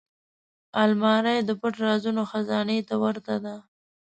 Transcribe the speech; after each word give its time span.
الماري 0.83 1.37
د 1.47 1.49
پټ 1.61 1.73
رازونو 1.85 2.21
خزانې 2.31 2.77
ته 2.87 2.95
ورته 3.03 3.35
ده 3.43 3.55